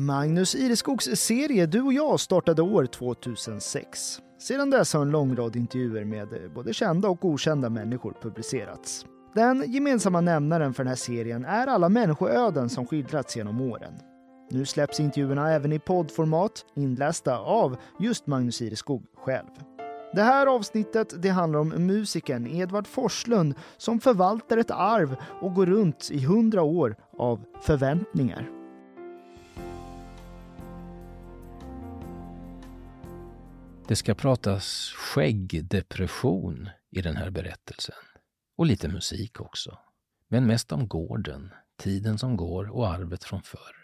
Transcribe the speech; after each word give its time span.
Magnus 0.00 0.54
Ireskogs 0.54 1.04
serie 1.04 1.66
Du 1.66 1.82
och 1.82 1.92
jag 1.92 2.20
startade 2.20 2.62
år 2.62 2.86
2006. 2.86 4.18
Sedan 4.38 4.70
dess 4.70 4.94
har 4.94 5.02
en 5.02 5.10
lång 5.10 5.36
rad 5.36 5.56
intervjuer 5.56 6.04
med 6.04 6.32
eh, 6.32 6.50
både 6.54 6.72
kända 6.72 7.08
och 7.08 7.24
okända 7.24 7.70
människor 7.70 8.16
publicerats. 8.22 9.06
Den 9.34 9.72
gemensamma 9.72 10.20
nämnaren 10.20 10.74
för 10.74 10.84
den 10.84 10.88
här 10.88 10.96
serien 10.96 11.44
är 11.44 11.66
alla 11.66 11.88
människoöden 11.88 12.68
som 12.68 12.86
skildrats 12.86 13.36
genom 13.36 13.60
åren. 13.60 13.92
Nu 14.50 14.66
släpps 14.66 15.00
intervjuerna 15.00 15.52
även 15.52 15.72
i 15.72 15.78
poddformat, 15.78 16.64
inlästa 16.76 17.38
av 17.38 17.76
just 18.00 18.26
Magnus 18.26 18.62
Ireskog 18.62 19.04
själv. 19.16 19.50
Det 20.14 20.22
här 20.22 20.46
avsnittet 20.46 21.22
det 21.22 21.28
handlar 21.28 21.60
om 21.60 21.68
musikern 21.68 22.46
Edvard 22.46 22.86
Forslund 22.86 23.54
som 23.76 24.00
förvaltar 24.00 24.56
ett 24.56 24.70
arv 24.70 25.16
och 25.42 25.54
går 25.54 25.66
runt 25.66 26.08
i 26.10 26.24
hundra 26.24 26.62
år 26.62 26.96
av 27.18 27.44
förväntningar. 27.62 28.57
Det 33.88 33.96
ska 33.96 34.14
pratas 34.14 34.92
skäggdepression 34.96 36.70
i 36.90 37.02
den 37.02 37.16
här 37.16 37.30
berättelsen. 37.30 37.94
Och 38.56 38.66
lite 38.66 38.88
musik 38.88 39.40
också. 39.40 39.78
Men 40.28 40.46
mest 40.46 40.72
om 40.72 40.88
gården, 40.88 41.54
tiden 41.76 42.18
som 42.18 42.36
går 42.36 42.70
och 42.70 42.88
arvet 42.88 43.24
från 43.24 43.42
förr. 43.42 43.76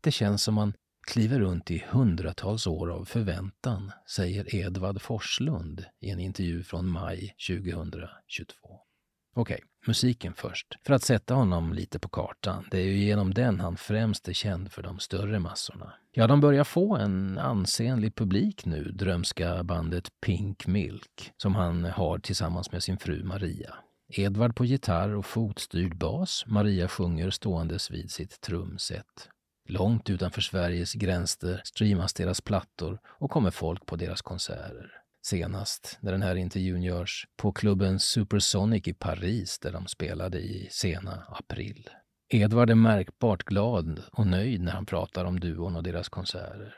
Det 0.00 0.10
känns 0.10 0.42
som 0.42 0.54
man 0.54 0.72
kliver 1.06 1.38
runt 1.40 1.70
i 1.70 1.84
hundratals 1.88 2.66
år 2.66 2.90
av 2.90 3.04
förväntan, 3.04 3.92
säger 4.10 4.54
Edvard 4.54 5.02
Forslund 5.02 5.84
i 6.00 6.10
en 6.10 6.20
intervju 6.20 6.62
från 6.62 6.88
maj 6.88 7.34
2022. 7.48 8.80
Okej, 9.34 9.60
musiken 9.86 10.34
först. 10.34 10.78
För 10.86 10.94
att 10.94 11.02
sätta 11.02 11.34
honom 11.34 11.72
lite 11.72 11.98
på 11.98 12.08
kartan. 12.08 12.68
Det 12.70 12.78
är 12.78 12.84
ju 12.84 12.98
genom 12.98 13.34
den 13.34 13.60
han 13.60 13.76
främst 13.76 14.28
är 14.28 14.32
känd 14.32 14.72
för 14.72 14.82
de 14.82 14.98
större 14.98 15.38
massorna. 15.38 15.92
Ja, 16.12 16.26
de 16.26 16.40
börjar 16.40 16.64
få 16.64 16.96
en 16.96 17.38
ansenlig 17.38 18.14
publik 18.14 18.66
nu, 18.66 18.84
drömska 18.84 19.62
bandet 19.64 20.08
Pink 20.20 20.66
Milk, 20.66 21.32
som 21.36 21.54
han 21.54 21.84
har 21.84 22.18
tillsammans 22.18 22.72
med 22.72 22.82
sin 22.82 22.98
fru 22.98 23.24
Maria. 23.24 23.74
Edvard 24.08 24.56
på 24.56 24.64
gitarr 24.64 25.14
och 25.14 25.26
fotstyrd 25.26 25.96
bas, 25.96 26.44
Maria 26.46 26.88
sjunger 26.88 27.30
ståendes 27.30 27.90
vid 27.90 28.10
sitt 28.10 28.40
trumset. 28.40 29.28
Långt 29.68 30.10
utanför 30.10 30.40
Sveriges 30.40 30.94
gränser 30.94 31.60
streamas 31.64 32.14
deras 32.14 32.40
plattor 32.40 32.98
och 33.04 33.30
kommer 33.30 33.50
folk 33.50 33.86
på 33.86 33.96
deras 33.96 34.22
konserter. 34.22 34.92
Senast 35.26 35.98
när 36.00 36.12
den 36.12 36.22
här 36.22 36.36
intervjun 36.36 36.82
görs 36.82 37.26
på 37.36 37.52
klubben 37.52 38.00
Supersonic 38.00 38.88
i 38.88 38.94
Paris 38.94 39.58
där 39.58 39.72
de 39.72 39.86
spelade 39.86 40.38
i 40.38 40.68
sena 40.70 41.22
april. 41.28 41.90
Edvard 42.28 42.70
är 42.70 42.74
märkbart 42.74 43.44
glad 43.44 44.02
och 44.12 44.26
nöjd 44.26 44.60
när 44.60 44.72
han 44.72 44.86
pratar 44.86 45.24
om 45.24 45.40
duon 45.40 45.76
och 45.76 45.82
deras 45.82 46.08
konserter. 46.08 46.74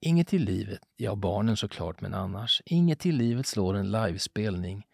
Inget 0.00 0.34
i 0.34 0.38
livet, 0.38 0.80
ja 0.96 1.14
barnen 1.14 1.56
såklart, 1.56 2.00
men 2.00 2.14
annars, 2.14 2.62
inget 2.64 3.06
i 3.06 3.12
livet 3.12 3.46
slår 3.46 3.76
en 3.76 3.90
livespelning. 3.90 4.86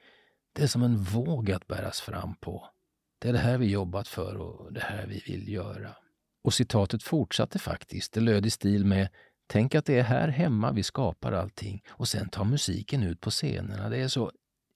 Det 0.54 0.62
är 0.62 0.66
som 0.66 0.82
en 0.82 0.96
våg 0.96 1.50
att 1.50 1.66
bäras 1.66 2.00
fram 2.00 2.34
på. 2.34 2.70
Det 3.18 3.28
är 3.28 3.32
det 3.32 3.38
här 3.38 3.58
vi 3.58 3.66
jobbat 3.66 4.08
för 4.08 4.36
och 4.36 4.72
det 4.72 4.80
här 4.80 5.06
vi 5.06 5.22
vill 5.26 5.48
göra. 5.48 5.96
Och 6.44 6.54
citatet 6.54 7.02
fortsatte 7.02 7.58
faktiskt. 7.58 8.12
Det 8.12 8.20
löd 8.20 8.46
i 8.46 8.50
stil 8.50 8.84
med 8.84 9.08
Tänk 9.46 9.74
att 9.74 9.84
det 9.84 9.98
är 9.98 10.02
här 10.02 10.28
hemma 10.28 10.72
vi 10.72 10.82
skapar 10.82 11.32
allting 11.32 11.82
och 11.88 12.08
sen 12.08 12.28
tar 12.28 12.44
musiken 12.44 13.02
ut 13.02 13.20
på 13.20 13.30
scenerna. 13.30 13.88
Det 13.88 13.98
är 13.98 14.08
så, 14.08 14.32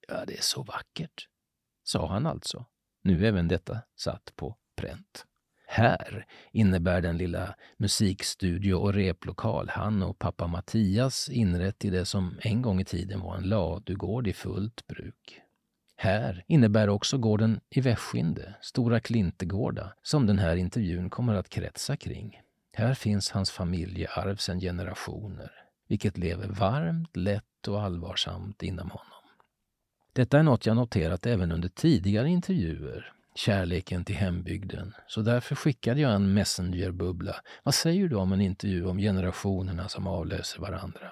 ja, 0.07 0.25
det 0.27 0.37
är 0.37 0.41
så 0.41 0.63
vackert. 0.63 1.27
Sa 1.83 2.07
han 2.07 2.25
alltså. 2.25 2.65
Nu 3.03 3.27
även 3.27 3.47
detta 3.47 3.81
satt 3.95 4.33
på 4.35 4.57
pränt. 4.75 5.25
Här 5.67 6.25
innebär 6.51 7.01
den 7.01 7.17
lilla 7.17 7.55
musikstudio 7.77 8.73
och 8.73 8.93
replokal 8.93 9.69
han 9.69 10.03
och 10.03 10.19
pappa 10.19 10.47
Mattias 10.47 11.29
inrett 11.29 11.85
i 11.85 11.89
det 11.89 12.05
som 12.05 12.39
en 12.41 12.61
gång 12.61 12.81
i 12.81 12.85
tiden 12.85 13.19
var 13.19 13.37
en 13.37 13.49
ladugård 13.49 14.27
i 14.27 14.33
fullt 14.33 14.87
bruk. 14.87 15.41
Här 15.95 16.43
innebär 16.47 16.89
också 16.89 17.17
gården 17.17 17.59
i 17.69 17.81
Väskinde, 17.81 18.55
Stora 18.61 18.99
Klintegårda, 18.99 19.93
som 20.01 20.25
den 20.25 20.39
här 20.39 20.55
intervjun 20.55 21.09
kommer 21.09 21.35
att 21.35 21.49
kretsa 21.49 21.97
kring. 21.97 22.41
Här 22.73 22.93
finns 22.93 23.31
hans 23.31 23.51
familjearv 23.51 24.35
sedan 24.35 24.59
generationer, 24.59 25.51
vilket 25.87 26.17
lever 26.17 26.47
varmt, 26.47 27.17
lätt 27.17 27.67
och 27.67 27.81
allvarsamt 27.81 28.63
inom 28.63 28.89
honom. 28.89 29.07
Detta 30.13 30.39
är 30.39 30.43
något 30.43 30.65
jag 30.65 30.75
noterat 30.75 31.25
även 31.25 31.51
under 31.51 31.69
tidigare 31.69 32.29
intervjuer, 32.29 33.13
kärleken 33.35 34.05
till 34.05 34.15
hembygden, 34.15 34.93
så 35.07 35.21
därför 35.21 35.55
skickade 35.55 36.01
jag 36.01 36.13
en 36.13 36.33
messengerbubbla. 36.33 37.35
Vad 37.63 37.75
säger 37.75 38.07
du 38.07 38.15
om 38.15 38.33
en 38.33 38.41
intervju 38.41 38.85
om 38.85 38.97
generationerna 38.97 39.89
som 39.89 40.07
avlöser 40.07 40.61
varandra? 40.61 41.11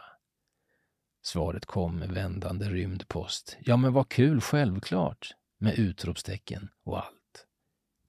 Svaret 1.22 1.66
kom 1.66 2.00
med 2.00 2.10
vändande 2.10 2.66
rymdpost. 2.66 3.58
Ja, 3.60 3.78
men 3.78 3.94
vad 3.94 4.10
kul, 4.10 4.42
självklart! 4.42 5.32
Med 5.60 5.80
utropstecken 5.80 6.70
och 6.86 6.98
allt. 6.98 7.19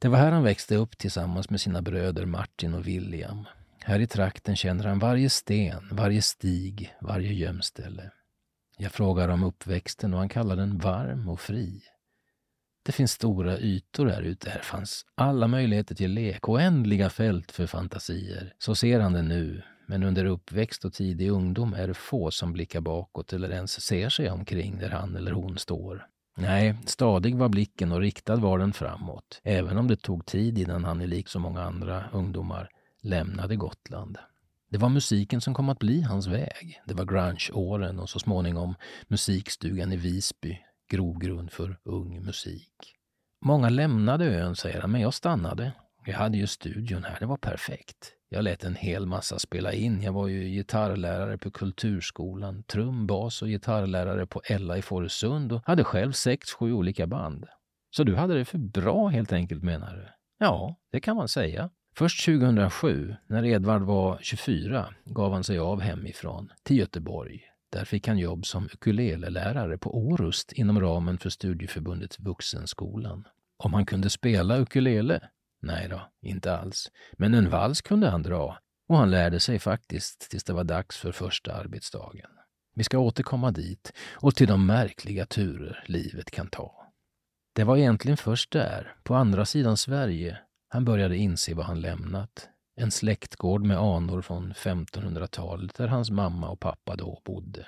Det 0.02 0.08
var 0.08 0.18
här 0.18 0.32
han 0.32 0.42
växte 0.42 0.76
upp 0.76 0.98
tillsammans 0.98 1.50
med 1.50 1.60
sina 1.60 1.82
bröder 1.82 2.26
Martin 2.26 2.74
och 2.74 2.86
William. 2.86 3.46
Här 3.78 4.00
i 4.00 4.06
trakten 4.06 4.56
känner 4.56 4.84
han 4.84 4.98
varje 4.98 5.30
sten, 5.30 5.88
varje 5.92 6.22
stig, 6.22 6.94
varje 7.00 7.32
gömställe. 7.32 8.10
Jag 8.78 8.92
frågar 8.92 9.28
om 9.28 9.42
uppväxten 9.42 10.14
och 10.14 10.18
han 10.18 10.28
kallar 10.28 10.56
den 10.56 10.78
varm 10.78 11.28
och 11.28 11.40
fri. 11.40 11.82
Det 12.82 12.92
finns 12.92 13.12
stora 13.12 13.58
ytor 13.58 14.06
här 14.06 14.22
ute. 14.22 14.50
Här 14.50 14.60
fanns 14.60 15.04
alla 15.14 15.48
möjligheter 15.48 15.94
till 15.94 16.12
lek, 16.12 16.48
oändliga 16.48 17.10
fält 17.10 17.52
för 17.52 17.66
fantasier. 17.66 18.54
Så 18.58 18.74
ser 18.74 19.00
han 19.00 19.12
det 19.12 19.22
nu, 19.22 19.62
men 19.86 20.02
under 20.02 20.24
uppväxt 20.24 20.84
och 20.84 20.92
tidig 20.92 21.30
ungdom 21.30 21.74
är 21.74 21.88
det 21.88 21.94
få 21.94 22.30
som 22.30 22.52
blickar 22.52 22.80
bakåt 22.80 23.32
eller 23.32 23.50
ens 23.50 23.80
ser 23.80 24.08
sig 24.08 24.30
omkring 24.30 24.78
där 24.78 24.90
han 24.90 25.16
eller 25.16 25.32
hon 25.32 25.58
står. 25.58 26.06
Nej, 26.36 26.74
stadig 26.86 27.36
var 27.36 27.48
blicken 27.48 27.92
och 27.92 28.00
riktad 28.00 28.36
var 28.36 28.58
den 28.58 28.72
framåt, 28.72 29.40
även 29.44 29.78
om 29.78 29.88
det 29.88 29.96
tog 29.96 30.26
tid 30.26 30.58
innan 30.58 30.84
han 30.84 31.00
i 31.00 31.06
lik 31.06 31.28
så 31.28 31.38
många 31.38 31.62
andra 31.62 32.04
ungdomar 32.12 32.68
lämnade 33.02 33.56
Gotland. 33.56 34.18
Det 34.70 34.78
var 34.78 34.88
musiken 34.88 35.40
som 35.40 35.54
kom 35.54 35.68
att 35.68 35.78
bli 35.78 36.02
hans 36.02 36.26
väg. 36.26 36.80
Det 36.86 36.94
var 36.94 37.04
grunge-åren 37.04 38.00
och 38.00 38.10
så 38.10 38.18
småningom 38.18 38.74
musikstugan 39.08 39.92
i 39.92 39.96
Visby, 39.96 40.58
grogrund 40.90 41.52
för 41.52 41.78
ung 41.82 42.24
musik. 42.24 42.96
Många 43.40 43.68
lämnade 43.68 44.24
ön, 44.24 44.56
säger 44.56 44.80
han, 44.80 44.90
men 44.90 45.00
jag 45.00 45.14
stannade. 45.14 45.72
Jag 46.06 46.14
hade 46.14 46.38
ju 46.38 46.46
studion 46.46 47.04
här, 47.04 47.16
det 47.20 47.26
var 47.26 47.36
perfekt. 47.36 48.12
Jag 48.32 48.44
lät 48.44 48.64
en 48.64 48.74
hel 48.74 49.06
massa 49.06 49.38
spela 49.38 49.72
in. 49.72 50.02
Jag 50.02 50.12
var 50.12 50.28
ju 50.28 50.48
gitarrlärare 50.48 51.38
på 51.38 51.50
Kulturskolan, 51.50 52.62
trum, 52.62 53.06
bas 53.06 53.42
och 53.42 53.48
gitarrlärare 53.48 54.26
på 54.26 54.42
Ella 54.44 54.78
i 54.78 54.82
Fårösund 54.82 55.52
och 55.52 55.62
hade 55.66 55.84
själv 55.84 56.12
sex, 56.12 56.52
sju 56.52 56.72
olika 56.72 57.06
band. 57.06 57.46
Så 57.90 58.04
du 58.04 58.16
hade 58.16 58.34
det 58.34 58.44
för 58.44 58.58
bra 58.58 59.08
helt 59.08 59.32
enkelt 59.32 59.62
menar 59.62 59.96
du? 59.96 60.08
Ja, 60.38 60.76
det 60.92 61.00
kan 61.00 61.16
man 61.16 61.28
säga. 61.28 61.70
Först 61.96 62.24
2007, 62.24 63.16
när 63.26 63.44
Edvard 63.44 63.82
var 63.82 64.18
24, 64.22 64.94
gav 65.04 65.32
han 65.32 65.44
sig 65.44 65.58
av 65.58 65.80
hemifrån 65.80 66.52
till 66.62 66.78
Göteborg. 66.78 67.40
Där 67.70 67.84
fick 67.84 68.08
han 68.08 68.18
jobb 68.18 68.46
som 68.46 68.64
ukulelelärare 68.64 69.78
på 69.78 69.98
Orust 69.98 70.52
inom 70.52 70.80
ramen 70.80 71.18
för 71.18 71.30
studieförbundet 71.30 72.20
Vuxenskolan. 72.20 73.24
Om 73.56 73.74
han 73.74 73.86
kunde 73.86 74.10
spela 74.10 74.56
ukulele 74.56 75.20
Nej 75.62 75.88
då, 75.88 76.10
inte 76.22 76.56
alls. 76.56 76.90
Men 77.12 77.34
en 77.34 77.50
vals 77.50 77.80
kunde 77.80 78.10
han 78.10 78.22
dra 78.22 78.58
och 78.88 78.96
han 78.96 79.10
lärde 79.10 79.40
sig 79.40 79.58
faktiskt 79.58 80.30
tills 80.30 80.44
det 80.44 80.52
var 80.52 80.64
dags 80.64 80.96
för 80.96 81.12
första 81.12 81.54
arbetsdagen. 81.54 82.30
Vi 82.74 82.84
ska 82.84 82.98
återkomma 82.98 83.50
dit 83.50 83.92
och 84.12 84.34
till 84.34 84.46
de 84.46 84.66
märkliga 84.66 85.26
turer 85.26 85.84
livet 85.86 86.30
kan 86.30 86.46
ta. 86.46 86.92
Det 87.52 87.64
var 87.64 87.76
egentligen 87.76 88.16
först 88.16 88.52
där, 88.52 88.94
på 89.02 89.14
andra 89.14 89.44
sidan 89.44 89.76
Sverige, 89.76 90.38
han 90.68 90.84
började 90.84 91.16
inse 91.16 91.54
vad 91.54 91.66
han 91.66 91.80
lämnat. 91.80 92.48
En 92.76 92.90
släktgård 92.90 93.64
med 93.64 93.78
anor 93.78 94.22
från 94.22 94.52
1500-talet 94.52 95.74
där 95.74 95.88
hans 95.88 96.10
mamma 96.10 96.50
och 96.50 96.60
pappa 96.60 96.96
då 96.96 97.22
bodde. 97.24 97.66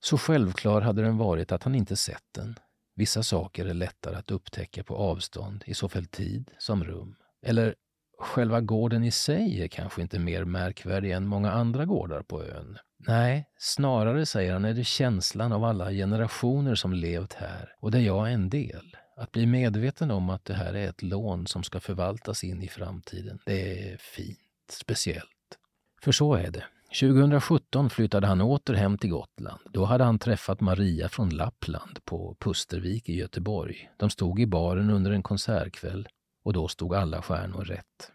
Så 0.00 0.18
självklar 0.18 0.80
hade 0.80 1.02
den 1.02 1.16
varit 1.16 1.52
att 1.52 1.62
han 1.62 1.74
inte 1.74 1.96
sett 1.96 2.24
den, 2.34 2.58
Vissa 2.98 3.22
saker 3.22 3.66
är 3.66 3.74
lättare 3.74 4.16
att 4.16 4.30
upptäcka 4.30 4.84
på 4.84 4.96
avstånd 4.96 5.64
i 5.66 5.74
såväl 5.74 6.06
tid 6.06 6.50
som 6.58 6.84
rum. 6.84 7.16
Eller 7.42 7.74
själva 8.18 8.60
gården 8.60 9.04
i 9.04 9.10
sig 9.10 9.62
är 9.62 9.68
kanske 9.68 10.02
inte 10.02 10.18
mer 10.18 10.44
märkvärdig 10.44 11.12
än 11.12 11.26
många 11.26 11.50
andra 11.50 11.84
gårdar 11.84 12.22
på 12.22 12.44
ön. 12.44 12.78
Nej, 12.96 13.48
snarare, 13.58 14.26
säger 14.26 14.52
han, 14.52 14.64
är 14.64 14.74
det 14.74 14.84
känslan 14.84 15.52
av 15.52 15.64
alla 15.64 15.90
generationer 15.90 16.74
som 16.74 16.92
levt 16.92 17.32
här 17.32 17.74
och 17.80 17.90
där 17.90 18.00
jag 18.00 18.28
är 18.28 18.32
en 18.32 18.50
del. 18.50 18.96
Att 19.16 19.32
bli 19.32 19.46
medveten 19.46 20.10
om 20.10 20.30
att 20.30 20.44
det 20.44 20.54
här 20.54 20.74
är 20.74 20.88
ett 20.88 21.02
lån 21.02 21.46
som 21.46 21.62
ska 21.62 21.80
förvaltas 21.80 22.44
in 22.44 22.62
i 22.62 22.68
framtiden, 22.68 23.38
det 23.46 23.92
är 23.92 23.96
fint, 23.96 24.38
speciellt. 24.70 25.58
För 26.02 26.12
så 26.12 26.34
är 26.34 26.50
det. 26.50 26.64
2017 26.88 27.90
flyttade 27.90 28.26
han 28.26 28.40
åter 28.40 28.74
hem 28.74 28.98
till 28.98 29.10
Gotland. 29.10 29.60
Då 29.64 29.84
hade 29.84 30.04
han 30.04 30.18
träffat 30.18 30.60
Maria 30.60 31.08
från 31.08 31.30
Lappland 31.30 32.04
på 32.04 32.36
Pustervik 32.38 33.08
i 33.08 33.16
Göteborg. 33.16 33.90
De 33.96 34.10
stod 34.10 34.40
i 34.40 34.46
baren 34.46 34.90
under 34.90 35.10
en 35.10 35.22
konsertkväll 35.22 36.08
och 36.44 36.52
då 36.52 36.68
stod 36.68 36.94
alla 36.94 37.22
stjärnor 37.22 37.64
rätt. 37.64 38.12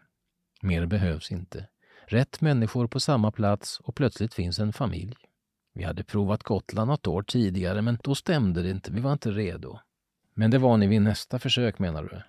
Mer 0.62 0.86
behövs 0.86 1.32
inte. 1.32 1.68
Rätt 2.06 2.40
människor 2.40 2.86
på 2.86 3.00
samma 3.00 3.32
plats 3.32 3.80
och 3.80 3.94
plötsligt 3.94 4.34
finns 4.34 4.58
en 4.58 4.72
familj. 4.72 5.16
Vi 5.74 5.84
hade 5.84 6.04
provat 6.04 6.42
Gotland 6.42 6.90
något 6.90 7.06
år 7.06 7.22
tidigare, 7.22 7.82
men 7.82 7.98
då 8.02 8.14
stämde 8.14 8.62
det 8.62 8.70
inte. 8.70 8.92
Vi 8.92 9.00
var 9.00 9.12
inte 9.12 9.30
redo. 9.30 9.78
Men 10.34 10.50
det 10.50 10.58
var 10.58 10.76
ni 10.76 10.86
vid 10.86 11.02
nästa 11.02 11.38
försök, 11.38 11.78
menar 11.78 12.02
du? 12.02 12.22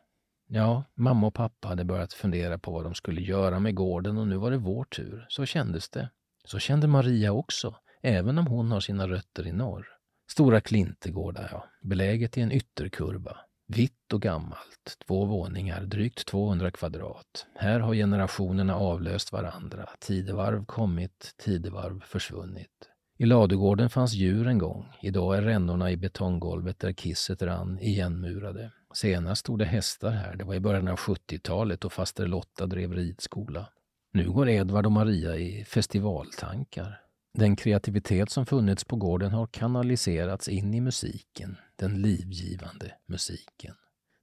Ja, 0.48 0.84
mamma 0.94 1.28
och 1.28 1.34
pappa 1.34 1.68
hade 1.68 1.86
börjat 1.86 2.14
fundera 2.14 2.58
på 2.58 2.72
vad 2.72 2.84
de 2.84 2.94
skulle 2.94 3.22
göra 3.22 3.60
med 3.60 3.76
gården 3.76 4.18
och 4.18 4.28
nu 4.28 4.38
var 4.38 4.52
det 4.52 4.58
vår 4.58 4.84
tur. 4.84 5.26
Så 5.30 5.46
kändes 5.46 5.90
det. 5.90 6.10
Så 6.46 6.60
kände 6.60 6.88
Maria 6.88 7.32
också, 7.32 7.76
även 8.02 8.38
om 8.38 8.48
hon 8.48 8.72
har 8.72 8.80
sina 8.80 9.08
rötter 9.08 9.48
i 9.48 9.52
norr. 9.52 9.88
Stora 10.32 10.62
Klintegårda, 10.62 11.50
ja. 11.52 11.66
Beläget 11.82 12.38
i 12.38 12.42
en 12.42 12.52
ytterkurva. 12.52 13.38
Vitt 13.68 14.14
och 14.14 14.22
gammalt, 14.22 14.98
två 15.08 15.26
våningar, 15.26 15.82
drygt 15.82 16.26
200 16.26 16.72
kvadrat. 16.72 17.46
Här 17.56 17.80
har 17.80 17.94
generationerna 17.94 18.76
avlöst 18.76 19.32
varandra. 19.32 19.90
Tidevarv 20.00 20.66
kommit, 20.66 21.34
tidevarv 21.38 22.04
försvunnit. 22.06 22.90
I 23.18 23.26
ladugården 23.26 23.90
fanns 23.90 24.14
djur 24.14 24.48
en 24.48 24.58
gång. 24.58 24.86
Idag 25.02 25.38
är 25.38 25.42
rännorna 25.42 25.92
i 25.92 25.98
betonggolvet 25.98 26.80
där 26.80 26.94
kisset 26.94 27.42
rann 27.42 27.80
igenmurade. 27.80 28.72
Senast 28.94 29.40
stod 29.40 29.60
det 29.60 29.66
hästar 29.66 30.12
här. 30.12 30.36
Det 30.36 30.44
var 30.44 30.54
i 30.56 30.60
början 30.60 30.88
av 30.88 30.96
70-talet 30.96 31.86
och 31.86 31.94
faster 31.94 32.28
Lotta 32.28 32.66
drev 32.66 32.94
ridskola. 32.94 33.70
Nu 34.16 34.30
går 34.30 34.50
Edvard 34.50 34.86
och 34.86 34.92
Maria 34.92 35.36
i 35.36 35.66
festivaltankar. 35.66 37.02
Den 37.34 37.56
kreativitet 37.56 38.30
som 38.30 38.46
funnits 38.46 38.84
på 38.84 38.96
gården 38.96 39.32
har 39.32 39.48
kanaliserats 39.48 40.48
in 40.48 40.74
i 40.74 40.82
musiken, 40.82 41.58
den 41.76 42.02
livgivande 42.02 42.92
musiken. 43.06 43.76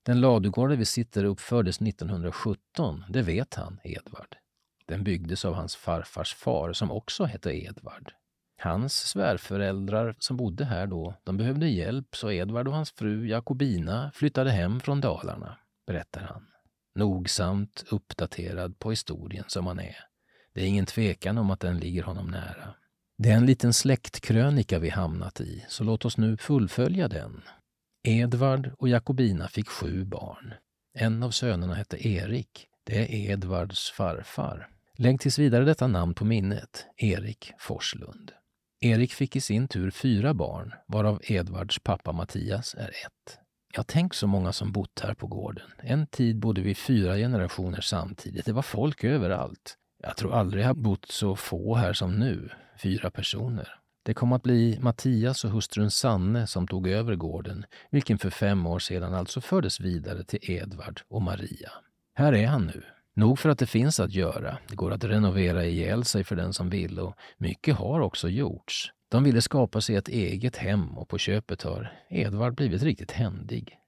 Den 0.03 0.21
ladugård 0.21 0.71
där 0.71 0.77
vi 0.77 0.85
sitter 0.85 1.25
uppfördes 1.25 1.81
1917, 1.81 3.05
det 3.09 3.23
vet 3.23 3.55
han, 3.55 3.81
Edvard. 3.85 4.37
Den 4.87 5.05
byggdes 5.05 5.44
av 5.44 5.55
hans 5.55 5.77
farfars 5.77 6.35
far 6.35 6.73
som 6.73 6.91
också 6.91 7.25
hette 7.25 7.65
Edvard. 7.65 8.12
Hans 8.59 8.95
svärföräldrar 8.95 10.17
som 10.19 10.37
bodde 10.37 10.65
här 10.65 10.87
då, 10.87 11.15
de 11.25 11.37
behövde 11.37 11.69
hjälp 11.69 12.17
så 12.17 12.31
Edvard 12.31 12.69
och 12.69 12.75
hans 12.75 12.93
fru 12.93 13.29
Jakobina 13.29 14.11
flyttade 14.15 14.50
hem 14.50 14.81
från 14.81 15.00
Dalarna, 15.00 15.56
berättar 15.87 16.21
han. 16.21 16.51
Nogsamt 16.94 17.85
uppdaterad 17.91 18.79
på 18.79 18.91
historien 18.91 19.44
som 19.49 19.67
han 19.67 19.79
är. 19.79 19.97
Det 20.55 20.62
är 20.62 20.67
ingen 20.67 20.87
tvekan 20.87 21.39
om 21.39 21.50
att 21.50 21.61
den 21.61 21.79
ligger 21.79 22.03
honom 22.03 22.27
nära. 22.27 22.75
Det 23.19 23.31
är 23.31 23.37
en 23.37 23.47
liten 23.47 23.73
släktkrönika 23.73 24.79
vi 24.79 24.89
hamnat 24.89 25.41
i, 25.41 25.65
så 25.69 25.85
låt 25.85 26.05
oss 26.05 26.17
nu 26.17 26.37
fullfölja 26.37 27.09
den. 27.09 27.43
Edvard 28.03 28.71
och 28.79 28.89
Jakobina 28.89 29.49
fick 29.49 29.69
sju 29.69 30.05
barn. 30.05 30.55
En 30.94 31.23
av 31.23 31.31
sönerna 31.31 31.75
hette 31.75 32.09
Erik. 32.09 32.67
Det 32.85 32.99
är 32.99 33.31
Edvards 33.31 33.91
farfar. 33.91 34.69
Lägg 34.99 35.21
tills 35.21 35.38
vidare 35.38 35.65
detta 35.65 35.87
namn 35.87 36.15
på 36.15 36.25
minnet, 36.25 36.87
Erik 36.97 37.53
Forslund. 37.59 38.33
Erik 38.81 39.12
fick 39.12 39.37
i 39.37 39.41
sin 39.41 39.69
tur 39.69 39.91
fyra 39.91 40.35
barn, 40.35 40.75
varav 40.87 41.21
Edvards 41.25 41.79
pappa 41.79 42.12
Mattias 42.12 42.75
är 42.75 42.88
ett. 42.88 43.38
Jag 43.75 43.87
tänk 43.87 44.15
så 44.15 44.27
många 44.27 44.53
som 44.53 44.73
bott 44.73 45.01
här 45.03 45.15
på 45.15 45.27
gården. 45.27 45.71
En 45.79 46.07
tid 46.07 46.39
bodde 46.39 46.61
vi 46.61 46.75
fyra 46.75 47.17
generationer 47.17 47.81
samtidigt. 47.81 48.45
Det 48.45 48.53
var 48.53 48.63
folk 48.63 49.05
överallt. 49.05 49.77
Jag 50.03 50.17
tror 50.17 50.35
aldrig 50.35 50.65
jag 50.65 50.77
bott 50.77 51.07
så 51.09 51.37
få 51.37 51.75
här 51.75 51.93
som 51.93 52.19
nu, 52.19 52.51
fyra 52.83 53.11
personer. 53.11 53.75
Det 54.03 54.15
kom 54.15 54.33
att 54.33 54.43
bli 54.43 54.79
Mattias 54.81 55.45
och 55.45 55.51
hustrun 55.51 55.91
Sanne 55.91 56.47
som 56.47 56.67
tog 56.67 56.89
över 56.89 57.15
gården, 57.17 57.65
vilken 57.91 58.19
för 58.19 58.31
fem 58.31 58.67
år 58.67 58.79
sedan 58.79 59.15
alltså 59.15 59.41
fördes 59.41 59.81
vidare 59.81 60.25
till 60.25 60.51
Edvard 60.51 61.01
och 61.09 61.23
Maria. 61.23 61.73
Här 62.15 62.33
är 62.33 62.47
han 62.47 62.67
nu, 62.67 62.83
Nog 63.15 63.39
för 63.39 63.49
att 63.49 63.59
det 63.59 63.67
finns 63.67 64.01
att 64.01 64.13
göra. 64.13 64.59
Det 64.69 64.75
går 64.75 64.91
att 64.93 65.05
renovera 65.05 65.65
ihjäl 65.65 66.05
sig 66.05 66.25
för 66.25 66.37
den 66.37 66.53
som 66.53 66.71
vill 66.71 66.99
och 66.99 67.17
mycket 67.39 67.77
har 67.77 68.01
också 68.01 68.29
gjorts. 68.29 68.93
De 69.12 69.25
ville 69.25 69.43
skapa 69.43 69.81
sig 69.81 69.97
ett 69.97 70.09
eget 70.09 70.56
hem 70.56 70.99
och 70.99 71.09
på 71.09 71.19
köpet 71.19 71.62
har 71.62 71.93
Edvard 72.11 72.55
blivit 72.55 72.82
riktigt 72.82 73.11
händig. 73.11 73.79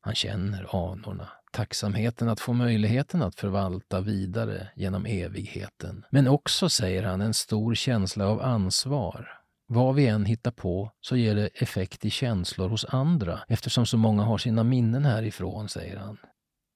Han 0.00 0.14
känner 0.14 0.90
anorna, 0.92 1.28
tacksamheten 1.52 2.28
att 2.28 2.40
få 2.40 2.52
möjligheten 2.52 3.22
att 3.22 3.34
förvalta 3.34 4.00
vidare 4.00 4.68
genom 4.76 5.06
evigheten. 5.06 6.04
Men 6.10 6.28
också, 6.28 6.68
säger 6.68 7.02
han, 7.02 7.20
en 7.20 7.34
stor 7.34 7.74
känsla 7.74 8.26
av 8.26 8.42
ansvar. 8.42 9.28
Vad 9.66 9.94
vi 9.94 10.06
än 10.06 10.24
hittar 10.24 10.50
på 10.50 10.90
så 11.00 11.16
ger 11.16 11.34
det 11.34 11.46
effekt 11.46 12.04
i 12.04 12.10
känslor 12.10 12.68
hos 12.68 12.84
andra 12.84 13.40
eftersom 13.48 13.86
så 13.86 13.96
många 13.96 14.22
har 14.22 14.38
sina 14.38 14.64
minnen 14.64 15.04
härifrån, 15.04 15.68
säger 15.68 15.96
han. 15.96 16.18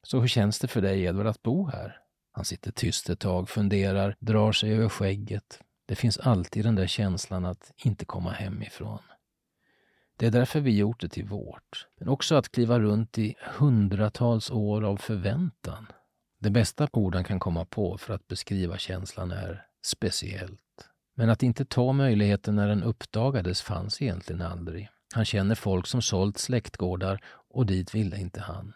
Så 0.02 0.20
hur 0.20 0.28
känns 0.28 0.58
det 0.58 0.68
för 0.68 0.80
dig, 0.80 1.04
Edvard, 1.04 1.26
att 1.26 1.42
bo 1.42 1.66
här? 1.66 1.96
Han 2.32 2.44
sitter 2.44 2.72
tyst 2.72 3.10
ett 3.10 3.20
tag, 3.20 3.48
funderar, 3.48 4.16
drar 4.20 4.52
sig 4.52 4.72
över 4.72 4.88
skägget. 4.88 5.60
Det 5.86 5.94
finns 5.94 6.18
alltid 6.18 6.64
den 6.64 6.74
där 6.74 6.86
känslan 6.86 7.44
att 7.44 7.72
inte 7.76 8.04
komma 8.04 8.30
hemifrån. 8.30 9.02
Det 10.16 10.26
är 10.26 10.30
därför 10.30 10.60
vi 10.60 10.76
gjort 10.76 11.00
det 11.00 11.08
till 11.08 11.24
vårt. 11.26 11.86
Men 11.98 12.08
också 12.08 12.34
att 12.34 12.52
kliva 12.52 12.80
runt 12.80 13.18
i 13.18 13.34
hundratals 13.58 14.50
år 14.50 14.84
av 14.84 14.96
förväntan. 14.96 15.86
Det 16.40 16.50
bästa 16.50 16.88
orden 16.92 17.24
kan 17.24 17.40
komma 17.40 17.64
på 17.64 17.98
för 17.98 18.14
att 18.14 18.28
beskriva 18.28 18.78
känslan 18.78 19.30
är 19.30 19.66
speciellt. 19.84 20.60
Men 21.14 21.30
att 21.30 21.42
inte 21.42 21.64
ta 21.64 21.92
möjligheten 21.92 22.56
när 22.56 22.68
den 22.68 22.82
uppdagades 22.82 23.62
fanns 23.62 24.02
egentligen 24.02 24.42
aldrig. 24.42 24.88
Han 25.14 25.24
känner 25.24 25.54
folk 25.54 25.86
som 25.86 26.02
sålt 26.02 26.38
släktgårdar 26.38 27.20
och 27.50 27.66
dit 27.66 27.94
ville 27.94 28.20
inte 28.20 28.40
han. 28.40 28.72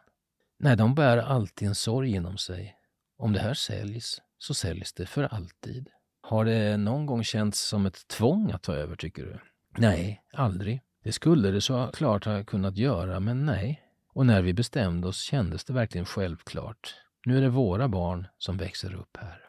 Nej, 0.58 0.76
de 0.76 0.94
bär 0.94 1.18
alltid 1.18 1.68
en 1.68 1.74
sorg 1.74 2.10
inom 2.10 2.38
sig. 2.38 2.76
Om 3.18 3.32
det 3.32 3.40
här 3.40 3.54
säljs, 3.54 4.22
så 4.38 4.54
säljs 4.54 4.92
det 4.92 5.06
för 5.06 5.22
alltid. 5.22 5.88
Har 6.30 6.44
det 6.44 6.76
någon 6.76 7.06
gång 7.06 7.24
känts 7.24 7.60
som 7.60 7.86
ett 7.86 8.08
tvång 8.08 8.50
att 8.50 8.62
ta 8.62 8.74
över, 8.74 8.96
tycker 8.96 9.22
du? 9.22 9.38
Nej, 9.78 10.22
aldrig. 10.32 10.80
Det 11.04 11.12
skulle 11.12 11.50
det 11.50 11.60
såklart 11.60 12.24
ha 12.24 12.44
kunnat 12.44 12.76
göra, 12.76 13.20
men 13.20 13.46
nej. 13.46 13.82
Och 14.12 14.26
när 14.26 14.42
vi 14.42 14.52
bestämde 14.54 15.08
oss 15.08 15.20
kändes 15.20 15.64
det 15.64 15.72
verkligen 15.72 16.04
självklart. 16.04 16.94
Nu 17.26 17.38
är 17.38 17.40
det 17.40 17.48
våra 17.48 17.88
barn 17.88 18.26
som 18.38 18.56
växer 18.56 18.94
upp 18.94 19.16
här. 19.20 19.40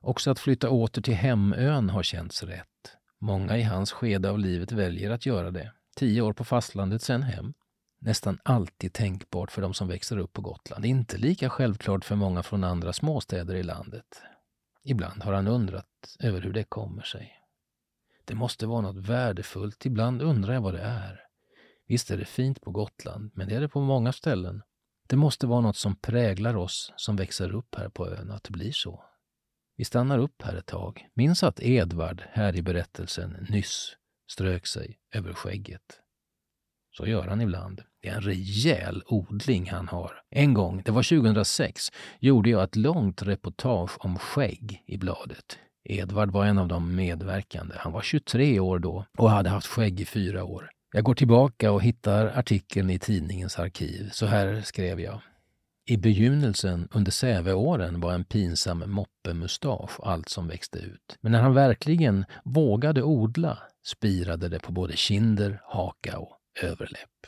Också 0.00 0.30
att 0.30 0.38
flytta 0.38 0.70
åter 0.70 1.02
till 1.02 1.14
hemön 1.14 1.90
har 1.90 2.02
känts 2.02 2.42
rätt. 2.42 2.96
Många 3.20 3.58
i 3.58 3.62
hans 3.62 3.92
skede 3.92 4.30
av 4.30 4.38
livet 4.38 4.72
väljer 4.72 5.10
att 5.10 5.26
göra 5.26 5.50
det. 5.50 5.72
Tio 5.96 6.22
år 6.22 6.32
på 6.32 6.44
fastlandet, 6.44 7.02
sen 7.02 7.22
hem 7.22 7.54
nästan 7.98 8.38
alltid 8.42 8.92
tänkbart 8.92 9.52
för 9.52 9.62
de 9.62 9.74
som 9.74 9.88
växer 9.88 10.18
upp 10.18 10.32
på 10.32 10.42
Gotland. 10.42 10.84
Inte 10.84 11.16
lika 11.16 11.50
självklart 11.50 12.04
för 12.04 12.16
många 12.16 12.42
från 12.42 12.64
andra 12.64 12.92
småstäder 12.92 13.54
i 13.54 13.62
landet. 13.62 14.22
Ibland 14.84 15.22
har 15.22 15.32
han 15.32 15.48
undrat 15.48 16.16
över 16.20 16.40
hur 16.40 16.52
det 16.52 16.64
kommer 16.64 17.02
sig. 17.02 17.40
Det 18.24 18.34
måste 18.34 18.66
vara 18.66 18.80
något 18.80 19.08
värdefullt, 19.08 19.86
ibland 19.86 20.22
undrar 20.22 20.54
jag 20.54 20.60
vad 20.60 20.74
det 20.74 20.82
är. 20.82 21.20
Visst 21.86 22.10
är 22.10 22.16
det 22.16 22.24
fint 22.24 22.60
på 22.60 22.70
Gotland, 22.70 23.30
men 23.34 23.48
det 23.48 23.54
är 23.54 23.60
det 23.60 23.68
på 23.68 23.80
många 23.80 24.12
ställen. 24.12 24.62
Det 25.06 25.16
måste 25.16 25.46
vara 25.46 25.60
något 25.60 25.76
som 25.76 25.96
präglar 25.96 26.56
oss 26.56 26.92
som 26.96 27.16
växer 27.16 27.54
upp 27.54 27.74
här 27.74 27.88
på 27.88 28.08
ön, 28.08 28.30
att 28.30 28.44
det 28.44 28.50
blir 28.50 28.72
så. 28.72 29.04
Vi 29.76 29.84
stannar 29.84 30.18
upp 30.18 30.42
här 30.42 30.56
ett 30.56 30.66
tag. 30.66 31.08
Minns 31.14 31.42
att 31.42 31.60
Edvard 31.60 32.22
här 32.30 32.56
i 32.56 32.62
berättelsen 32.62 33.46
nyss 33.50 33.96
strök 34.30 34.66
sig 34.66 34.98
över 35.12 35.32
skägget. 35.32 36.00
Så 36.96 37.06
gör 37.06 37.26
han 37.26 37.40
ibland. 37.40 37.80
Det 38.02 38.08
är 38.08 38.14
en 38.14 38.20
rejäl 38.20 39.02
odling 39.06 39.70
han 39.70 39.88
har. 39.88 40.12
En 40.30 40.54
gång, 40.54 40.82
det 40.84 40.92
var 40.92 41.02
2006, 41.02 41.92
gjorde 42.20 42.50
jag 42.50 42.62
ett 42.62 42.76
långt 42.76 43.22
reportage 43.22 44.04
om 44.04 44.18
skägg 44.18 44.82
i 44.86 44.96
bladet. 44.96 45.58
Edvard 45.84 46.30
var 46.30 46.44
en 46.44 46.58
av 46.58 46.68
de 46.68 46.94
medverkande. 46.94 47.74
Han 47.78 47.92
var 47.92 48.02
23 48.02 48.60
år 48.60 48.78
då 48.78 49.04
och 49.18 49.30
hade 49.30 49.50
haft 49.50 49.66
skägg 49.66 50.00
i 50.00 50.04
fyra 50.04 50.44
år. 50.44 50.70
Jag 50.92 51.04
går 51.04 51.14
tillbaka 51.14 51.72
och 51.72 51.82
hittar 51.82 52.26
artikeln 52.38 52.90
i 52.90 52.98
tidningens 52.98 53.58
arkiv. 53.58 54.10
Så 54.12 54.26
här 54.26 54.60
skrev 54.60 55.00
jag. 55.00 55.20
I 55.86 55.96
begynnelsen 55.96 56.88
under 56.90 57.12
Säveåren 57.12 58.00
var 58.00 58.12
en 58.12 58.24
pinsam 58.24 58.84
moppemustasch 58.86 60.00
allt 60.02 60.28
som 60.28 60.48
växte 60.48 60.78
ut. 60.78 61.18
Men 61.20 61.32
när 61.32 61.42
han 61.42 61.54
verkligen 61.54 62.24
vågade 62.44 63.02
odla 63.02 63.58
spirade 63.86 64.48
det 64.48 64.58
på 64.58 64.72
både 64.72 64.96
kinder, 64.96 65.60
haka 65.64 66.18
och 66.18 66.33
överläpp. 66.62 67.26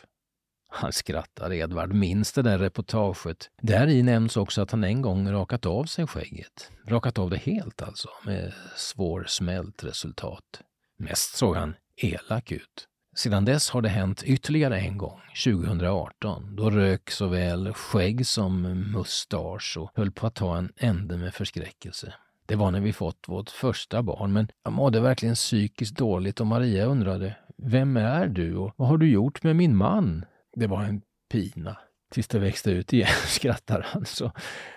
Han 0.69 0.93
skrattar, 0.93 1.53
Edvard 1.53 1.93
minns 1.93 2.33
det 2.33 2.43
där 2.43 2.59
reportaget. 2.59 3.51
Där 3.63 3.89
i 3.89 4.03
nämns 4.03 4.37
också 4.37 4.63
att 4.63 4.71
han 4.71 4.85
en 4.85 5.03
gång 5.03 5.33
rakat 5.33 5.67
av 5.67 5.85
sig 5.85 6.07
skägget. 6.07 6.71
Rakat 6.87 7.19
av 7.19 7.31
det 7.31 7.37
helt 7.37 7.83
alltså, 7.83 8.09
med 8.25 8.53
svårsmält 8.77 9.85
resultat. 9.85 10.63
Mest 10.99 11.37
såg 11.37 11.57
han 11.57 11.75
elak 11.97 12.53
ut. 12.53 12.89
Sedan 13.17 13.45
dess 13.45 13.71
har 13.71 13.83
det 13.83 13.89
hänt 13.89 14.23
ytterligare 14.23 14.81
en 14.81 14.99
gång, 14.99 15.21
2018. 15.45 16.57
Då 16.57 16.71
rök 16.71 17.11
såväl 17.11 17.73
skägg 17.73 18.27
som 18.27 18.63
mustasch 18.93 19.77
och 19.79 19.91
höll 19.95 20.11
på 20.11 20.27
att 20.27 20.35
ta 20.35 20.57
en 20.57 20.73
ände 20.77 21.17
med 21.17 21.35
förskräckelse. 21.35 22.15
Det 22.47 22.57
var 22.57 22.71
när 22.71 22.81
vi 22.81 22.93
fått 22.93 23.29
vårt 23.29 23.51
första 23.51 24.03
barn, 24.03 24.33
men 24.33 24.49
jag 24.65 24.73
mådde 24.73 25.01
verkligen 25.01 25.35
psykiskt 25.35 25.97
dåligt 25.97 26.41
och 26.41 26.47
Maria 26.47 26.85
undrade, 26.85 27.37
vem 27.63 27.97
är 27.97 28.27
du 28.27 28.57
och 28.57 28.73
vad 28.77 28.89
har 28.89 28.99
du 28.99 29.11
gjort 29.11 29.43
med 29.43 29.57
min 29.57 29.77
man? 29.77 30.25
Det 30.57 30.67
var 30.67 30.83
en 30.83 31.03
pina. 31.33 31.77
Tills 32.11 32.29
det 32.29 32.39
växte 32.39 32.71
ut 32.71 32.93
igen, 32.93 33.09
skrattar 33.27 33.87
han. 33.89 34.07
Så, 34.07 34.33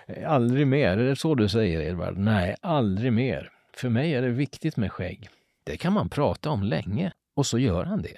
eh, 0.06 0.30
aldrig 0.30 0.66
mer, 0.66 0.98
är 0.98 1.04
det 1.04 1.16
så 1.16 1.34
du 1.34 1.48
säger 1.48 1.80
Edvard? 1.80 2.16
Nej, 2.16 2.56
aldrig 2.62 3.12
mer. 3.12 3.50
För 3.76 3.88
mig 3.88 4.14
är 4.14 4.22
det 4.22 4.28
viktigt 4.28 4.76
med 4.76 4.92
skägg. 4.92 5.28
Det 5.64 5.76
kan 5.76 5.92
man 5.92 6.08
prata 6.08 6.50
om 6.50 6.62
länge. 6.62 7.12
Och 7.34 7.46
så 7.46 7.58
gör 7.58 7.84
han 7.84 8.02
det. 8.02 8.16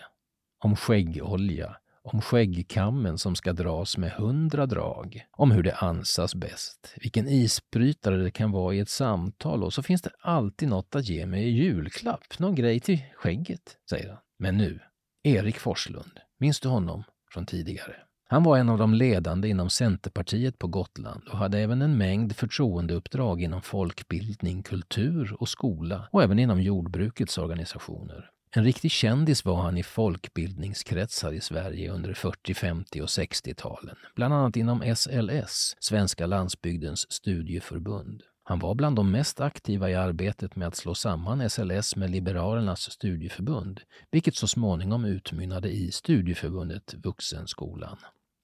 Om 0.58 0.76
skäggolja, 0.76 1.76
om 2.02 2.20
skäggkammen 2.20 3.18
som 3.18 3.34
ska 3.34 3.52
dras 3.52 3.96
med 3.98 4.10
hundra 4.10 4.66
drag, 4.66 5.26
om 5.30 5.50
hur 5.50 5.62
det 5.62 5.74
ansas 5.74 6.34
bäst, 6.34 6.94
vilken 6.96 7.28
isbrytare 7.28 8.16
det 8.16 8.30
kan 8.30 8.50
vara 8.50 8.74
i 8.74 8.78
ett 8.78 8.88
samtal 8.88 9.64
och 9.64 9.72
så 9.72 9.82
finns 9.82 10.02
det 10.02 10.10
alltid 10.20 10.68
något 10.68 10.94
att 10.94 11.08
ge 11.08 11.26
mig 11.26 11.44
i 11.44 11.50
julklapp, 11.50 12.38
någon 12.38 12.54
grej 12.54 12.80
till 12.80 12.98
skägget, 13.14 13.76
säger 13.90 14.08
han. 14.08 14.18
Men 14.42 14.56
nu, 14.56 14.80
Erik 15.22 15.58
Forslund, 15.58 16.20
minns 16.38 16.60
du 16.60 16.68
honom 16.68 17.04
från 17.32 17.46
tidigare? 17.46 17.96
Han 18.28 18.42
var 18.42 18.58
en 18.58 18.68
av 18.68 18.78
de 18.78 18.94
ledande 18.94 19.48
inom 19.48 19.70
Centerpartiet 19.70 20.58
på 20.58 20.66
Gotland 20.66 21.28
och 21.28 21.38
hade 21.38 21.58
även 21.58 21.82
en 21.82 21.98
mängd 21.98 22.36
förtroendeuppdrag 22.36 23.42
inom 23.42 23.62
folkbildning, 23.62 24.62
kultur 24.62 25.36
och 25.40 25.48
skola 25.48 26.08
och 26.12 26.22
även 26.22 26.38
inom 26.38 26.62
jordbrukets 26.62 27.38
organisationer. 27.38 28.30
En 28.50 28.64
riktig 28.64 28.90
kändis 28.90 29.44
var 29.44 29.62
han 29.62 29.78
i 29.78 29.82
folkbildningskretsar 29.82 31.32
i 31.32 31.40
Sverige 31.40 31.92
under 31.92 32.14
40-, 32.14 32.54
50 32.54 33.00
och 33.00 33.08
60-talen, 33.08 33.96
bland 34.14 34.34
annat 34.34 34.56
inom 34.56 34.94
SLS, 34.96 35.76
Svenska 35.80 36.26
landsbygdens 36.26 37.12
studieförbund. 37.12 38.22
Han 38.44 38.58
var 38.58 38.74
bland 38.74 38.96
de 38.96 39.10
mest 39.10 39.40
aktiva 39.40 39.90
i 39.90 39.94
arbetet 39.94 40.56
med 40.56 40.68
att 40.68 40.76
slå 40.76 40.94
samman 40.94 41.50
SLS 41.50 41.96
med 41.96 42.10
Liberalernas 42.10 42.92
studieförbund, 42.92 43.80
vilket 44.10 44.36
så 44.36 44.46
småningom 44.46 45.04
utmynnade 45.04 45.70
i 45.70 45.90
Studieförbundet 45.92 46.94
Vuxenskolan. 46.94 47.98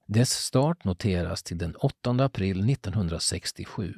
Dess 0.06 0.30
start 0.30 0.84
noteras 0.84 1.42
till 1.42 1.58
den 1.58 1.76
8 1.76 2.10
april 2.10 2.70
1967, 2.70 3.94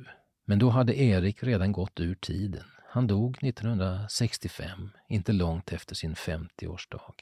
men 0.47 0.59
då 0.59 0.71
hade 0.71 1.01
Erik 1.01 1.43
redan 1.43 1.73
gått 1.73 2.01
ur 2.01 2.15
tiden. 2.15 2.65
Han 2.89 3.07
dog 3.07 3.45
1965, 3.45 4.91
inte 5.09 5.33
långt 5.33 5.73
efter 5.73 5.95
sin 5.95 6.15
50-årsdag. 6.15 7.13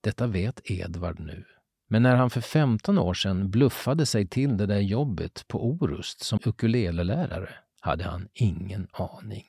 Detta 0.00 0.26
vet 0.26 0.70
Edvard 0.70 1.20
nu. 1.20 1.44
Men 1.88 2.02
när 2.02 2.16
han 2.16 2.30
för 2.30 2.40
15 2.40 2.98
år 2.98 3.14
sedan 3.14 3.50
bluffade 3.50 4.06
sig 4.06 4.28
till 4.28 4.56
det 4.56 4.66
där 4.66 4.80
jobbet 4.80 5.44
på 5.48 5.68
Orust 5.68 6.24
som 6.24 6.38
ukulelelärare 6.44 7.54
hade 7.84 8.04
han 8.04 8.28
ingen 8.34 8.88
aning. 8.92 9.46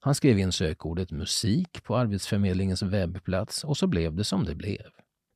Han 0.00 0.14
skrev 0.14 0.38
in 0.38 0.52
sökordet 0.52 1.10
musik 1.10 1.84
på 1.84 1.96
Arbetsförmedlingens 1.96 2.82
webbplats 2.82 3.64
och 3.64 3.76
så 3.76 3.86
blev 3.86 4.14
det 4.14 4.24
som 4.24 4.44
det 4.44 4.54
blev. 4.54 4.86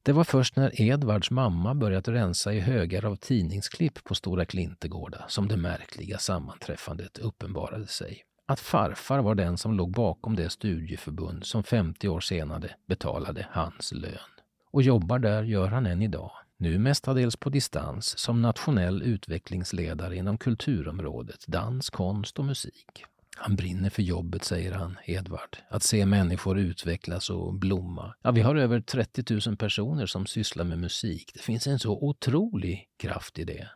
Det 0.03 0.13
var 0.13 0.25
först 0.25 0.57
när 0.57 0.81
Edvards 0.81 1.31
mamma 1.31 1.75
börjat 1.75 2.09
rensa 2.09 2.53
i 2.53 2.61
högar 2.61 3.05
av 3.05 3.17
tidningsklipp 3.17 4.05
på 4.05 4.15
Stora 4.15 4.45
Klintegårda 4.45 5.25
som 5.29 5.49
det 5.49 5.57
märkliga 5.57 6.19
sammanträffandet 6.19 7.19
uppenbarade 7.19 7.87
sig 7.87 8.23
att 8.47 8.61
farfar 8.61 9.19
var 9.23 9.35
den 9.35 9.59
som 9.59 9.75
låg 9.75 9.93
bakom 9.93 10.37
det 10.37 10.51
studieförbund 10.51 11.47
som 11.47 11.65
50 11.65 12.09
år 12.09 12.21
senare 12.21 12.71
betalade 12.89 13.47
hans 13.51 13.93
lön. 13.93 14.33
Och 14.73 14.83
jobbar 14.83 15.19
där 15.19 15.43
gör 15.43 15.69
han 15.69 15.87
än 15.87 16.03
idag, 16.03 16.33
nu 16.59 16.79
mestadels 16.79 17.37
på 17.37 17.51
distans 17.51 18.19
som 18.19 18.43
nationell 18.43 19.03
utvecklingsledare 19.03 20.17
inom 20.17 20.39
kulturområdet, 20.39 21.45
dans, 21.47 21.91
konst 21.91 22.39
och 22.39 22.45
musik. 22.45 23.05
Han 23.37 23.57
brinner 23.57 23.91
för 23.91 24.03
jobbet, 24.03 24.45
säger 24.45 24.73
han, 24.73 24.99
Edvard. 25.05 25.57
Att 25.69 25.83
se 25.83 26.07
människor 26.07 26.59
utvecklas 26.59 27.31
och 27.31 27.55
blomma. 27.55 28.15
Ja, 28.23 28.31
vi 28.31 28.41
har 28.41 28.57
över 28.57 28.81
30 28.81 29.49
000 29.49 29.57
personer 29.57 30.07
som 30.07 30.27
sysslar 30.27 30.65
med 30.65 30.79
musik. 30.79 31.31
Det 31.35 31.41
finns 31.41 31.67
en 31.67 31.79
så 31.79 31.93
otrolig 31.93 32.89
kraft 32.99 33.39
i 33.39 33.45
det. 33.45 33.69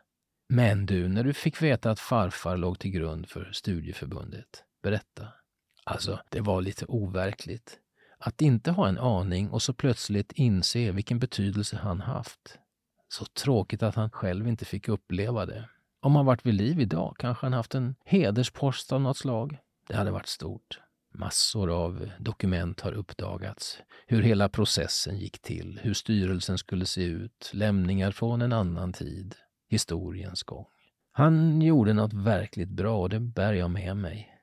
Men 0.49 0.85
du, 0.85 1.07
när 1.07 1.23
du 1.23 1.33
fick 1.33 1.61
veta 1.61 1.91
att 1.91 1.99
farfar 1.99 2.57
låg 2.57 2.79
till 2.79 2.91
grund 2.91 3.29
för 3.29 3.51
studieförbundet, 3.51 4.63
berätta. 4.83 5.27
Alltså, 5.83 6.19
det 6.29 6.41
var 6.41 6.61
lite 6.61 6.85
overkligt. 6.85 7.79
Att 8.19 8.41
inte 8.41 8.71
ha 8.71 8.87
en 8.87 8.97
aning 8.97 9.49
och 9.49 9.61
så 9.61 9.73
plötsligt 9.73 10.31
inse 10.31 10.91
vilken 10.91 11.19
betydelse 11.19 11.77
han 11.77 12.01
haft. 12.01 12.59
Så 13.09 13.25
tråkigt 13.25 13.83
att 13.83 13.95
han 13.95 14.09
själv 14.09 14.47
inte 14.47 14.65
fick 14.65 14.87
uppleva 14.87 15.45
det. 15.45 15.69
Om 16.01 16.15
han 16.15 16.25
varit 16.25 16.45
vid 16.45 16.53
liv 16.53 16.79
idag 16.79 17.15
kanske 17.19 17.45
han 17.45 17.53
haft 17.53 17.75
en 17.75 17.95
hederspost 18.05 18.91
av 18.91 19.01
något 19.01 19.17
slag. 19.17 19.57
Det 19.87 19.95
hade 19.95 20.11
varit 20.11 20.27
stort. 20.27 20.79
Massor 21.13 21.69
av 21.69 22.09
dokument 22.19 22.81
har 22.81 22.91
uppdagats. 22.91 23.79
Hur 24.07 24.21
hela 24.21 24.49
processen 24.49 25.17
gick 25.17 25.39
till, 25.41 25.79
hur 25.83 25.93
styrelsen 25.93 26.57
skulle 26.57 26.85
se 26.85 27.03
ut, 27.03 27.51
lämningar 27.53 28.11
från 28.11 28.41
en 28.41 28.53
annan 28.53 28.93
tid, 28.93 29.35
historiens 29.69 30.43
gång. 30.43 30.65
Han 31.11 31.61
gjorde 31.61 31.93
något 31.93 32.13
verkligt 32.13 32.69
bra 32.69 33.01
och 33.01 33.09
det 33.09 33.19
bär 33.19 33.53
jag 33.53 33.71
med 33.71 33.97
mig. 33.97 34.33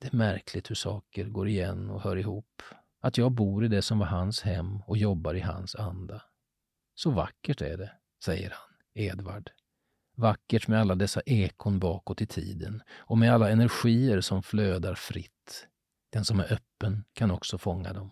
Det 0.00 0.12
är 0.12 0.16
märkligt 0.16 0.70
hur 0.70 0.74
saker 0.74 1.24
går 1.24 1.48
igen 1.48 1.90
och 1.90 2.02
hör 2.02 2.16
ihop. 2.16 2.62
Att 3.00 3.18
jag 3.18 3.32
bor 3.32 3.64
i 3.64 3.68
det 3.68 3.82
som 3.82 3.98
var 3.98 4.06
hans 4.06 4.40
hem 4.40 4.80
och 4.80 4.96
jobbar 4.96 5.34
i 5.34 5.40
hans 5.40 5.74
anda. 5.74 6.22
Så 6.94 7.10
vackert 7.10 7.62
är 7.62 7.76
det, 7.76 7.92
säger 8.22 8.50
han, 8.50 9.04
Edvard. 9.04 9.50
Vackert 10.16 10.68
med 10.68 10.80
alla 10.80 10.94
dessa 10.94 11.20
ekon 11.20 11.78
bakåt 11.78 12.22
i 12.22 12.26
tiden 12.26 12.82
och 12.98 13.18
med 13.18 13.34
alla 13.34 13.50
energier 13.50 14.20
som 14.20 14.42
flödar 14.42 14.94
fritt. 14.94 15.66
Den 16.12 16.24
som 16.24 16.40
är 16.40 16.52
öppen 16.52 17.04
kan 17.12 17.30
också 17.30 17.58
fånga 17.58 17.92
dem. 17.92 18.10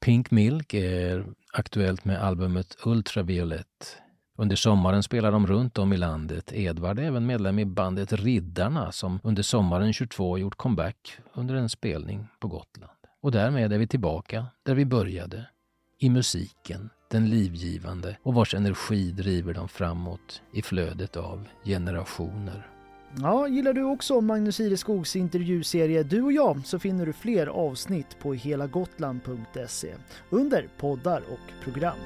Pink 0.00 0.30
Milk 0.30 0.74
är 0.74 1.26
aktuellt 1.52 2.04
med 2.04 2.22
albumet 2.22 2.76
Ultraviolet 2.84 4.02
under 4.38 4.56
sommaren 4.56 5.02
spelar 5.02 5.32
de 5.32 5.46
runt 5.46 5.78
om 5.78 5.92
i 5.92 5.96
landet. 5.96 6.52
Edvard 6.52 6.98
är 6.98 7.02
även 7.02 7.26
medlem 7.26 7.58
i 7.58 7.64
bandet 7.64 8.12
Riddarna 8.12 8.92
som 8.92 9.20
under 9.22 9.42
sommaren 9.42 9.92
22 9.92 10.38
gjort 10.38 10.56
comeback 10.56 11.18
under 11.34 11.54
en 11.54 11.68
spelning 11.68 12.28
på 12.40 12.48
Gotland. 12.48 12.92
Och 13.20 13.32
därmed 13.32 13.72
är 13.72 13.78
vi 13.78 13.86
tillbaka 13.86 14.46
där 14.62 14.74
vi 14.74 14.84
började. 14.84 15.48
I 15.98 16.10
musiken, 16.10 16.90
den 17.08 17.30
livgivande 17.30 18.16
och 18.22 18.34
vars 18.34 18.54
energi 18.54 19.10
driver 19.10 19.54
dem 19.54 19.68
framåt 19.68 20.42
i 20.52 20.62
flödet 20.62 21.16
av 21.16 21.48
generationer. 21.64 22.66
Ja, 23.22 23.48
gillar 23.48 23.72
du 23.72 23.84
också 23.84 24.20
Magnus 24.20 24.60
Ireskogs 24.60 25.16
intervjuserie 25.16 26.02
Du 26.02 26.22
och 26.22 26.32
jag 26.32 26.66
så 26.66 26.78
finner 26.78 27.06
du 27.06 27.12
fler 27.12 27.46
avsnitt 27.46 28.18
på 28.18 28.34
helagotland.se 28.34 29.94
under 30.30 30.68
poddar 30.78 31.22
och 31.30 31.64
program. 31.64 31.98